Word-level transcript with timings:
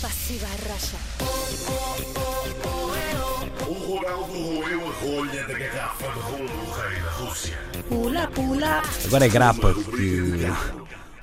Passiva 0.00 0.46
racha. 0.46 0.96
O 3.66 3.72
Ronaldo 3.72 4.32
roeu 4.32 4.86
a 4.86 4.92
rolha 4.92 5.44
da 5.44 5.58
garrafa 5.58 6.12
de 6.12 6.18
rolo 6.20 6.46
do 6.46 6.70
rei 6.70 7.02
da 7.02 7.10
Rússia. 7.10 7.58
Pula, 7.88 8.28
pula. 8.28 8.82
Agora 9.06 9.26
é 9.26 9.28
grapa 9.28 9.74
que 9.74 10.46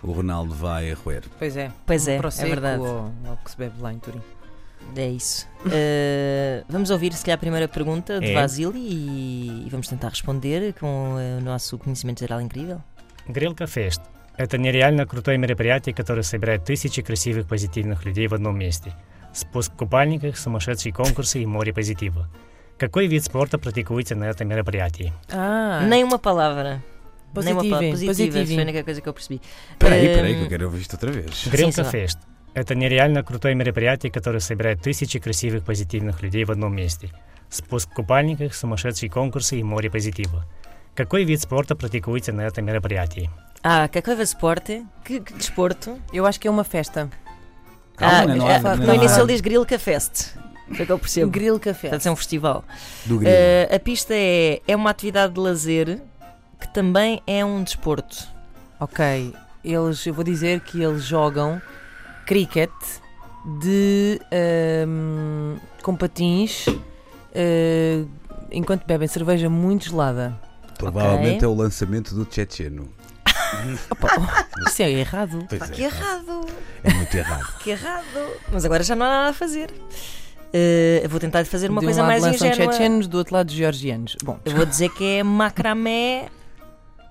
o 0.04 0.12
Ronaldo 0.12 0.54
vai 0.54 0.92
roer. 0.92 1.24
Pois 1.40 1.56
é. 1.56 1.72
Pois 1.86 2.06
é, 2.10 2.20
um 2.20 2.28
é 2.28 2.46
verdade. 2.50 2.82
Ou, 2.82 3.14
ou 3.30 3.38
que 3.38 3.52
se 3.52 3.58
bebe 3.58 3.82
lá 3.82 3.94
em 3.94 4.00
Turim. 4.00 4.22
É 4.94 5.08
isso. 5.08 5.48
Uh, 5.66 6.66
vamos 6.68 6.90
ouvir, 6.90 7.14
se 7.14 7.24
calhar, 7.24 7.38
a 7.38 7.40
primeira 7.40 7.70
pergunta 7.70 8.20
de 8.20 8.32
é. 8.32 8.34
Vasily 8.34 8.78
e, 8.78 9.64
e 9.68 9.70
vamos 9.70 9.88
tentar 9.88 10.10
responder 10.10 10.74
com 10.74 11.18
eh, 11.18 11.40
o 11.40 11.44
nosso 11.44 11.78
conhecimento 11.78 12.20
geral 12.20 12.42
incrível. 12.42 12.84
Grelka 13.30 13.68
Fest 13.68 14.02
это 14.38 14.58
нереально 14.58 15.06
крутое 15.06 15.38
мероприятие, 15.38 15.96
которое 15.96 16.24
собирает 16.24 16.66
тысячи 16.66 17.02
красивых 17.02 17.48
позитивных 17.48 18.06
людей 18.06 18.28
в 18.28 18.34
одном 18.34 18.58
месте. 18.58 18.94
Спуск 19.34 19.74
в 19.74 19.76
купальниках, 19.76 20.38
сумасшедшие 20.38 20.94
конкурсы 20.94 21.42
и 21.42 21.46
море 21.46 21.74
позитива. 21.74 22.30
Какой 22.78 23.08
вид 23.08 23.24
спорта 23.24 23.58
практикуете 23.58 24.16
на 24.16 24.26
этом 24.26 24.48
мероприятии? 24.48 25.14
Ah, 25.32 25.82
Nem 25.88 26.04
uma 26.04 26.20
palavra. 26.20 26.84
Nem 27.34 27.54
uma 27.54 27.64
palavra. 27.64 27.92
Positiva. 27.92 28.12
positivem. 28.12 28.46
Foi 28.46 28.60
a 28.60 28.64
única 28.64 28.84
coisa 28.84 29.02
que 29.02 29.10
eu 29.10 29.14
percebi. 29.14 29.42
Peraí, 29.80 30.08
peraí, 30.08 30.36
que 30.36 30.44
eu 30.44 30.50
quero 30.50 30.66
ouvir 30.66 30.82
isto 30.82 30.94
outra 30.94 31.12
vez. 31.12 31.48
Грилка 31.48 31.84
да. 31.84 31.90
Фест– 31.90 32.20
это 32.54 32.76
нереально 32.76 33.24
крутое 33.24 33.56
мероприятие, 33.56 34.12
которое 34.12 34.40
собирает 34.40 34.82
тысячи 34.82 35.20
красивых 35.20 35.66
позитивных 35.66 36.22
людей 36.22 36.44
в 36.44 36.52
одном 36.52 36.76
месте. 36.76 37.12
Спуск 37.50 37.90
в 37.92 37.94
купальниках, 37.94 38.54
сумасшедшие 38.54 39.10
конкурсы 39.10 39.60
и 39.60 39.64
море 39.64 39.90
позитива. 39.90 40.46
Какой 40.96 41.24
вид 41.24 41.42
спорта 41.42 41.76
практикуете 41.76 42.32
на 42.32 42.42
этом 42.42 42.66
мероприятии? 42.66 43.30
Ah, 43.68 43.88
que 43.88 44.00
coisa 44.00 44.22
esporte? 44.22 44.86
Que, 45.04 45.20
que 45.20 45.34
desporto? 45.34 46.00
eu 46.14 46.24
acho 46.28 46.40
que 46.40 46.48
é 46.48 46.52
uma 46.52 46.64
festa. 46.64 47.10
Calma, 47.98 48.16
ah, 48.34 48.36
não 48.36 48.48
ah, 48.48 48.56
há- 48.58 48.76
não 48.76 48.86
no 48.86 48.92
há- 48.92 48.96
início 48.96 49.20
ele 49.22 49.34
diz 49.34 49.42
Grilka 49.42 49.80
Fest. 49.80 50.36
Foi 50.68 50.84
o 50.84 50.86
que 50.86 50.92
eu 50.92 51.00
percebo. 51.00 51.32
Grill 51.32 51.60
café. 51.60 51.90
Deve 51.90 52.04
ser 52.04 52.10
um 52.12 52.16
festival. 52.16 52.64
Do 53.06 53.18
grilo. 53.18 53.34
Uh, 53.34 53.76
a 53.76 53.80
pista 53.80 54.14
é, 54.16 54.62
é 54.68 54.76
uma 54.76 54.92
atividade 54.92 55.34
de 55.34 55.40
lazer 55.40 56.00
que 56.60 56.68
também 56.72 57.22
é 57.26 57.44
um 57.44 57.64
desporto. 57.64 58.28
Ok, 58.80 59.34
eles, 59.64 60.06
eu 60.06 60.14
vou 60.14 60.24
dizer 60.24 60.60
que 60.60 60.82
eles 60.84 61.04
jogam 61.04 61.60
cricket 62.28 62.70
de 63.60 64.20
ahm, 64.32 65.58
com 65.82 65.96
patins 65.96 66.66
ah, 66.68 68.06
enquanto 68.52 68.86
bebem 68.86 69.08
cerveja 69.08 69.50
muito 69.50 69.90
gelada. 69.90 70.40
Provavelmente 70.78 71.44
é 71.44 71.48
o 71.48 71.54
lançamento 71.56 72.14
do 72.14 72.28
Checheno. 72.32 72.90
Isso 74.68 74.82
é 74.84 74.92
errado. 74.92 75.46
Pois 75.50 75.60
Pá, 75.60 75.66
é, 75.68 75.70
que 75.70 75.84
errado! 75.84 76.46
é 76.84 76.94
muito 76.94 77.16
errado. 77.16 77.54
Que 77.64 77.70
errado! 77.72 78.32
Mas 78.52 78.66
agora 78.66 78.84
já 78.84 78.96
não 78.96 79.06
há 79.06 79.10
nada 79.10 79.30
a 79.30 79.34
fazer. 79.34 79.70
Uh, 79.72 81.04
eu 81.04 81.10
vou 81.10 81.20
tentar 81.20 81.44
fazer 81.46 81.70
uma 81.70 81.82
de 81.82 81.86
um 81.86 81.90
coisa 81.90 82.02
lado 82.02 82.08
mais 82.10 82.24
lançam 82.24 82.48
ingênua. 82.48 82.72
chechenos, 82.74 83.08
do 83.08 83.18
outro 83.18 83.34
lado 83.36 83.52
georgianos. 83.52 84.16
Bom, 84.24 84.40
Eu 84.46 84.56
vou 84.56 84.66
dizer 84.66 84.90
que 84.90 85.04
é 85.18 85.24
macramé 85.24 86.28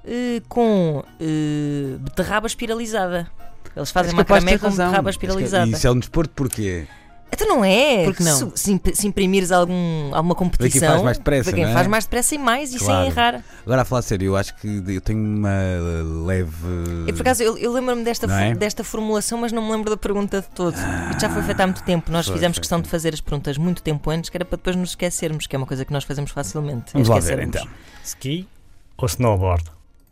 uh, 0.05 0.43
com 0.49 1.01
uh, 1.21 1.99
beterraba 1.99 2.47
espiralizada. 2.47 3.31
Eles 3.77 3.91
fazem 3.91 4.11
És 4.13 4.17
capaz 4.17 4.41
de 4.41 4.45
macramé 4.47 4.53
ter 4.53 4.59
com 4.61 4.67
razão. 4.67 4.87
beterraba 4.87 5.11
E 5.11 5.13
espiralizada. 5.13 5.71
isso 5.71 5.87
é 5.87 5.91
um 5.91 5.99
desporto 5.99 6.33
porquê? 6.35 6.87
Então 7.35 7.49
não 7.49 7.65
é? 7.65 8.05
Porque 8.05 8.23
não? 8.23 8.37
Se, 8.37 8.63
se, 8.65 8.73
imp- 8.73 8.95
se 8.95 9.07
imprimires 9.07 9.51
algum, 9.53 10.15
alguma 10.15 10.35
Para 10.35 10.47
quem 10.47 10.57
competição. 10.57 10.89
faz 10.89 11.03
mais 11.03 11.19
depressa, 11.19 11.45
para 11.51 11.53
quem 11.61 11.65
é? 11.65 11.73
faz 11.73 11.87
mais 11.87 12.05
depressa 12.05 12.35
e 12.35 12.39
mais 12.39 12.75
e 12.75 12.79
Claro. 12.79 13.03
sem 13.03 13.11
errar. 13.11 13.45
Agora 13.65 13.83
a 13.83 13.85
falar 13.85 14.03
sério, 14.03 14.27
eu 14.27 14.37
acho 14.37 14.55
que 14.57 14.83
eu 14.89 15.01
tenho 15.01 15.19
uma 15.21 15.51
leve. 16.27 16.55
E 17.09 17.13
por 17.13 17.23
acaso 17.23 17.43
eu, 17.43 17.59
eu 17.59 17.73
lembro-me 17.73 18.05
desta, 18.05 18.27
é? 18.33 18.55
desta 18.55 18.83
formulação, 18.85 19.39
mas 19.39 19.53
não 19.53 19.63
me 19.65 19.71
lembro 19.73 19.91
da 19.91 19.97
pergunta 19.97 20.41
de 20.41 20.49
todo. 20.49 20.75
Isto 21.11 21.21
já 21.21 21.31
foi 21.31 21.43
feito 21.43 21.61
há 21.61 21.67
muito 21.67 21.83
tempo. 21.83 22.11
Nós 22.11 22.27
Foi, 22.27 22.35
fizemos 22.37 22.57
foi, 22.57 22.63
questão 22.63 22.81
de 22.81 22.89
fazer 22.89 23.13
as 23.15 23.21
perguntas 23.21 23.59
muito 23.59 23.83
tempo 23.83 24.09
antes, 24.11 24.31
que 24.31 24.37
era 24.37 24.45
para 24.45 24.57
depois 24.57 24.77
nos 24.77 24.91
esquecermos, 24.91 25.47
que 25.47 25.55
é 25.55 25.59
uma 25.59 25.67
coisa 25.67 25.85
que 25.85 25.93
nós 25.93 26.05
fazemos 26.05 26.31
facilmente. 26.31 26.93
Vamos 26.93 27.09
lá 27.09 27.19
ver 27.19 27.41
então. 27.41 27.67
Ski 28.05 28.47
ou 28.97 29.07
snowboard? 29.07 29.65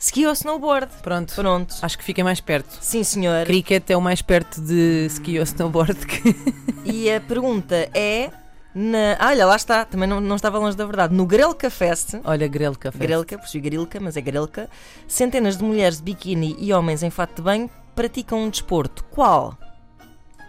Ski 0.02 0.26
ou 0.26 0.32
snowboard? 0.32 0.88
pronto. 1.00 1.32
Pronto. 1.34 1.74
Acho 1.80 1.96
que 1.96 2.02
fiquem 2.02 2.24
mais 2.24 2.40
perto. 2.40 2.76
Sim, 2.80 3.04
senhor. 3.04 3.46
Cricket 3.46 3.88
é 3.88 3.96
o 3.96 4.00
mais 4.00 4.20
perto 4.20 4.60
de 4.60 5.06
ski 5.08 5.38
ou 5.38 5.44
snowboard 5.44 5.94
que. 6.06 6.34
E 6.84 7.08
a 7.08 7.20
pergunta 7.20 7.88
é. 7.94 8.30
Na... 8.74 9.16
Ah, 9.20 9.28
olha, 9.28 9.46
lá 9.46 9.54
está, 9.54 9.84
também 9.84 10.08
não, 10.08 10.18
não 10.20 10.34
estava 10.34 10.58
longe 10.58 10.76
da 10.76 10.84
verdade. 10.84 11.14
No 11.14 11.24
Grelka 11.26 11.70
Fest, 11.70 12.14
Olha, 12.24 12.48
Grelka 12.48 12.90
café. 12.90 12.98
Grelka, 13.06 13.38
percebi 13.38 13.68
Grilka, 13.70 14.00
mas 14.00 14.16
é 14.16 14.20
Grelka, 14.20 14.68
centenas 15.06 15.58
de 15.58 15.62
mulheres 15.62 15.98
de 15.98 16.02
biquíni 16.04 16.56
e 16.58 16.72
homens 16.72 17.02
em 17.02 17.10
fato 17.10 17.36
de 17.36 17.42
banho 17.42 17.70
praticam 17.94 18.40
um 18.40 18.48
desporto. 18.50 19.04
Qual? 19.04 19.56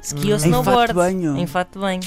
Ski 0.01 0.31
ou 0.31 0.39
Hum. 0.39 0.41
Em 0.41 0.45
snowboard? 0.45 0.75
fato 0.79 0.87
de 0.87 0.93
banho? 0.93 1.37
Em 1.37 1.45
fato 1.45 1.73
de 1.73 1.79
banho. 1.79 2.01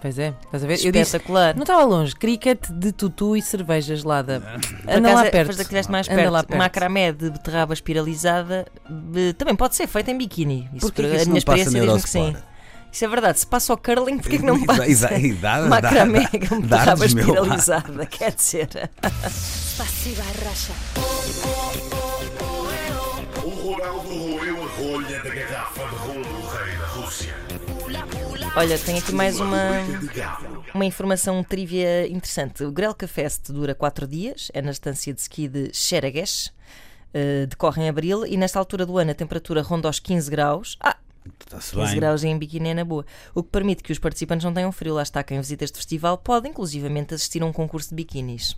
Pois 0.00 0.18
é, 0.18 0.34
estás 0.44 0.62
a 0.64 0.66
ver? 0.66 0.74
Eu 0.84 0.92
disse. 0.92 0.98
Espetacular. 1.16 1.54
Não 1.54 1.62
estava 1.62 1.82
longe. 1.84 2.14
Cricket 2.14 2.68
de 2.70 2.92
tutu 2.92 3.36
e 3.36 3.42
cerveja 3.42 3.96
gelada. 3.96 4.40
Por 4.40 4.90
Anda 4.90 5.08
acaso, 5.08 5.14
lá 5.14 5.26
é- 5.26 5.30
perto. 5.30 5.46
depois 5.48 5.60
estiveste 5.60 5.92
mais 5.92 6.06
Anda 6.08 6.16
perto. 6.16 6.32
lá 6.32 6.42
perto. 6.44 6.58
Macramé 6.58 7.12
de 7.12 7.30
beterraba 7.30 7.72
espiralizada 7.74 8.66
eh, 9.16 9.32
também 9.34 9.56
pode 9.56 9.74
ser 9.76 9.86
feita 9.86 10.10
em 10.10 10.18
biquíni. 10.18 10.68
Isso, 10.74 10.86
Porquê 10.86 11.02
por- 11.02 11.10
que 11.10 11.16
a 11.22 11.24
minha 11.24 11.38
experiência 11.38 11.80
diz-me 11.80 12.02
que 12.02 12.08
sim. 12.10 12.36
Isso 12.90 13.04
é 13.04 13.08
verdade. 13.08 13.38
Se 13.38 13.46
passa 13.46 13.72
ao 13.72 13.76
curling, 13.76 14.18
porquê 14.18 14.38
que 14.38 14.44
não 14.44 14.60
passa? 14.64 14.86
Exa- 14.88 15.12
exa- 15.14 15.40
dá- 15.40 15.60
Macramé 15.68 16.20
dá- 16.32 16.48
com 16.48 16.60
dá- 16.60 16.76
beterraba 16.78 17.04
espiralizada, 17.06 18.06
quer 18.06 18.34
dizer. 18.34 18.68
Spasiba, 19.30 20.22
Rasha. 20.44 20.72
O 23.44 23.50
Ronaldo 23.50 24.08
roeu 24.08 24.62
a 24.62 24.66
rolha 24.80 25.22
da 25.22 25.30
garrafa 25.30 25.88
de 25.88 25.94
rolo 25.96 26.24
do 26.24 26.46
rei 26.48 26.76
da 26.76 26.86
Rússia. 26.86 27.34
Olha, 28.58 28.76
tenho 28.76 28.98
aqui 28.98 29.14
mais 29.14 29.38
uma, 29.38 29.70
uma 30.74 30.84
informação 30.84 31.44
trivia 31.44 32.08
interessante. 32.08 32.64
O 32.64 32.72
Grelka 32.72 33.06
Fest 33.06 33.52
dura 33.52 33.72
4 33.72 34.04
dias, 34.04 34.50
é 34.52 34.60
na 34.60 34.72
estância 34.72 35.14
de 35.14 35.20
ski 35.20 35.46
de 35.46 35.70
Xeragues, 35.72 36.52
eh, 37.14 37.46
decorre 37.46 37.84
em 37.84 37.88
abril 37.88 38.26
e 38.26 38.36
nesta 38.36 38.58
altura 38.58 38.84
do 38.84 38.98
ano 38.98 39.12
a 39.12 39.14
temperatura 39.14 39.62
ronda 39.62 39.88
aos 39.88 40.00
15 40.00 40.28
graus. 40.28 40.76
Ah, 40.80 40.96
Está-se 41.58 41.74
15 41.76 41.86
bem. 41.90 42.00
graus 42.00 42.24
em 42.24 42.38
biquíni 42.38 42.70
é 42.70 42.74
na 42.74 42.84
boa. 42.84 43.04
O 43.34 43.42
que 43.42 43.50
permite 43.50 43.82
que 43.82 43.92
os 43.92 43.98
participantes 43.98 44.44
não 44.44 44.52
tenham 44.54 44.72
frio. 44.72 44.94
Lá 44.94 45.02
está, 45.02 45.22
quem 45.22 45.38
visita 45.40 45.64
este 45.64 45.76
festival 45.76 46.16
pode 46.18 46.48
inclusivamente 46.48 47.14
assistir 47.14 47.42
a 47.42 47.46
um 47.46 47.52
concurso 47.52 47.90
de 47.90 47.94
biquínis. 47.96 48.56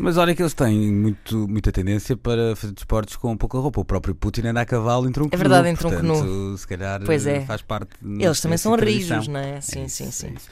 Mas 0.00 0.16
olha 0.16 0.32
que 0.32 0.40
eles 0.40 0.54
têm 0.54 0.92
muito, 0.92 1.48
muita 1.48 1.72
tendência 1.72 2.16
para 2.16 2.54
fazer 2.54 2.72
desportos 2.72 3.16
com 3.16 3.36
pouca 3.36 3.58
roupa. 3.58 3.80
O 3.80 3.84
próprio 3.84 4.14
Putin 4.14 4.46
anda 4.46 4.60
a 4.60 4.64
cavalo 4.64 5.08
em 5.08 5.12
tronco 5.12 5.34
É 5.34 5.36
verdade, 5.36 5.64
nu, 5.64 5.72
em 5.72 5.76
tronco 5.76 5.96
portanto, 5.96 6.56
Se 6.58 6.66
calhar 6.68 7.02
Pois 7.04 7.26
é. 7.26 7.40
faz 7.40 7.62
parte. 7.62 7.90
Eles 8.04 8.40
também 8.40 8.56
são 8.58 8.76
rijos, 8.76 9.26
não 9.26 9.40
é? 9.40 9.60
Sim, 9.60 9.82
É 9.84 9.88
sim, 9.88 10.08
isso, 10.08 10.12
sim. 10.20 10.26
é 10.28 10.30
isso. 10.34 10.48